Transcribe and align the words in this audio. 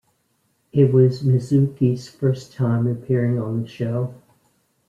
It 0.73 0.91
was 0.91 1.21
Mizuki's 1.21 2.09
first 2.09 2.53
time 2.53 2.87
appearing 2.87 3.37
on 3.37 3.61
the 3.61 3.67
show. 3.67 4.15